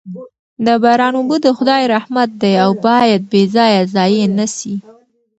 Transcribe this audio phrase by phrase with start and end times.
[0.65, 4.73] د باران اوبه د خدای رحمت دی او باید بې ځایه ضایع نه سي.